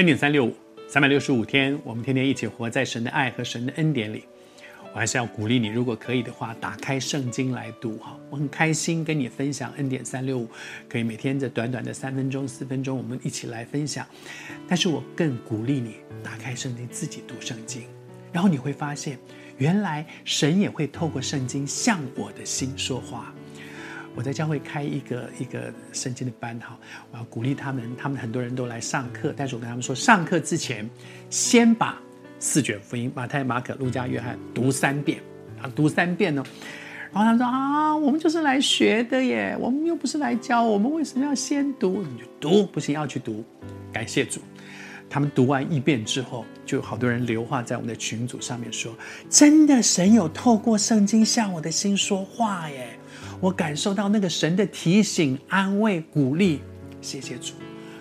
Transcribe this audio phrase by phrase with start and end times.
[0.00, 0.56] 恩典三六五，
[0.88, 4.24] 三百六十五天，我们天天一起活在神的爱和神的恩典里。
[4.94, 8.18] 我还是要鼓励你，如果可以的话，打开圣经来读哈。
[8.30, 10.48] 我很开心跟你分享恩典三六五，
[10.88, 14.06] 可以每天这短短的三分钟、四分钟，我们一起来分享。
[14.66, 17.82] 但是我更鼓励你打开圣经，自己读圣经，
[18.32, 19.18] 然后你会发现，
[19.58, 23.34] 原来神也会透过圣经向我的心说话。
[24.16, 26.78] 我在教会开一个一个圣经的班哈，
[27.12, 30.88] 我要鼓励他们，他们很多人都来上课，但是我跟他们说，上课之前
[31.30, 32.00] 先把
[32.38, 35.20] 四卷福音马太、马可、路加、约翰读三遍
[35.62, 36.44] 啊，读三遍呢。
[37.12, 42.02] 然后他们说啊，我们就是来学的耶，我们又不是来教，我们为什么要先读？
[42.02, 43.44] 你就读，不行要去读。
[43.92, 44.40] 感谢主，
[45.08, 48.94] 他们读完一遍之后，就有好多人留话在我们的群组上面说，
[49.28, 52.96] 真的神有透过圣经向我的心说话耶。
[53.40, 56.60] 我感受到那个神的提醒、安慰、鼓励，
[57.00, 57.54] 谢谢主，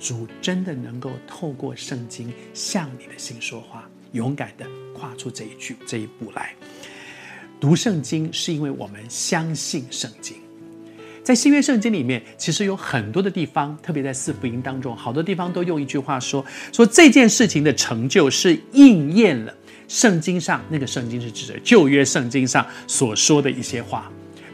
[0.00, 6.52] 主真的能够透过圣经向你的心说话，勇敢地跨出这一句这一步来。
[7.60, 10.36] 读圣经是因为我们相信圣经，
[11.22, 19.54] 在新约圣经里面，其实有很多的地方，特别在四福音当中，好多地方都用一句话说：说这件事情的成就是应验了
[19.86, 24.10] 圣经上那个圣经是指的旧约圣经上所说的一些话。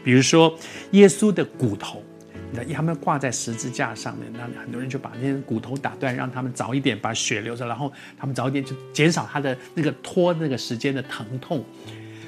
[0.07, 0.57] 比如说，
[0.91, 2.01] 耶稣的骨头，
[2.53, 11.61] 那他们挂在十字架上面，那很多人就把那些骨头打断，让他们早一点把血流着，然后他们早一点就减少他的那个拖那个时间的疼痛。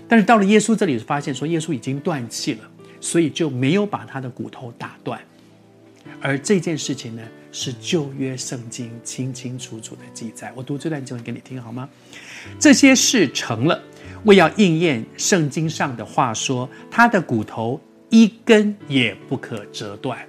[0.10, 2.70] 但是到了耶稣这里，发现说耶稣已经断气了，
[3.00, 5.18] 所以就没有把他的骨头打断。
[6.20, 7.22] 而这件事情呢，
[7.54, 10.52] 是旧约圣经清清楚楚的记载。
[10.54, 11.88] 我读这段经文给你听好吗？
[12.60, 13.82] 这些事成了。
[14.26, 17.80] 为要应验圣经上的话说，他的骨头
[18.10, 20.20] 一根也不可折断。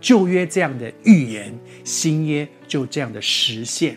[0.00, 3.96] 旧约这样的预言，新约就这样的实现。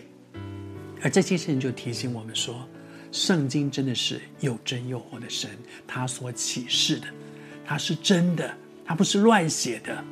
[1.02, 2.66] 而这些事情就提醒我们说，
[3.10, 5.50] 圣经真的是又真又活的神，
[5.86, 7.06] 他所启示的，
[7.64, 8.48] 他是真的，
[8.84, 10.02] 他不是乱写的。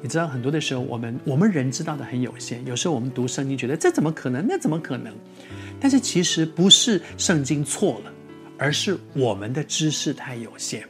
[0.00, 2.64] 你知道，很多的时候，我们我们人知道的很有限。
[2.66, 4.46] 有时候我们读圣经，觉得这怎么可能？
[4.46, 5.12] 那怎么可能？
[5.78, 8.12] 但是其实不是圣经错了。
[8.58, 10.84] 而是我们的知识太有限。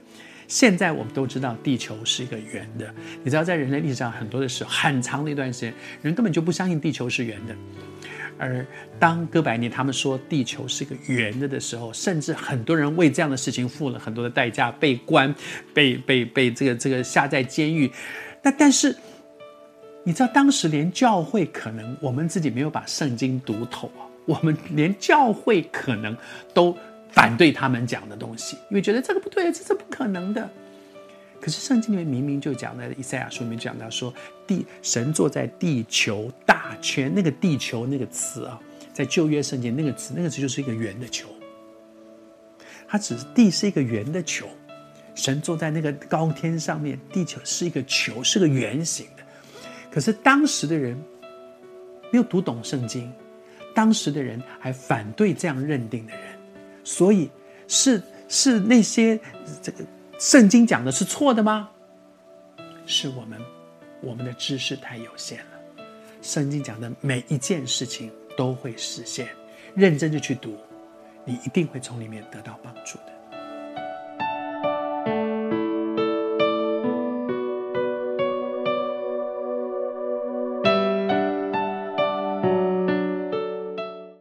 [0.48, 2.94] 现在我们都知道地球是一个圆的，
[3.24, 7.56] 你知道，在人类历史上很多的时候，很长的一段时间，人根本就不相信地球是圆的。
[8.38, 8.64] 而
[9.00, 15.34] 当哥白尼他们说地球是一个圆的的时候，甚至很多人为这样的事情付了很多的代价，被关，
[15.74, 17.90] 被被被这个这个下在监狱。
[18.40, 18.94] 那但是，
[20.04, 26.16] 你知道，当时连教会可能我们自己没有把圣经读透啊，我们连教会可能
[26.54, 26.76] 都。
[27.16, 30.48] 反对他们讲的东西，因为觉得这个不对，这是不可能的。
[31.40, 34.12] 可是圣经里面明明就讲在以赛亚书里面讲到说，
[34.46, 38.60] 地神坐在地球大圈，那个地球那个词啊，
[38.92, 41.26] 在旧约圣经那个词，那个词就是一个圆的球。
[42.86, 44.46] 它只是地是一个圆的球，
[45.14, 49.22] 神坐在那个高天上面，地球是一个球，是个圆形的。
[49.90, 50.94] 可是当时的人
[52.12, 53.10] 没有读懂圣经，
[53.74, 56.35] 当时的人还反对这样认定的人。
[56.86, 57.28] 所以
[57.66, 59.18] 是是那些
[59.60, 59.84] 这个
[60.20, 61.68] 圣经讲的是错的吗？
[62.86, 63.40] 是我们
[64.00, 65.84] 我们的知识太有限了。
[66.22, 69.28] 圣经讲的每一件事情都会实现，
[69.74, 70.56] 认真的去读，
[71.24, 73.15] 你一定会从里面得到帮助的。